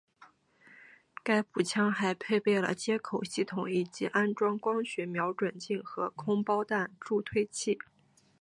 [1.23, 7.77] 该步枪还配备了接口系统以安装光学瞄准镜和空包弹助退器。